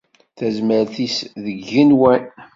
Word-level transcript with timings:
Tazmert-is 0.37 1.17
deg 1.43 1.57
yigenwan. 1.61 2.23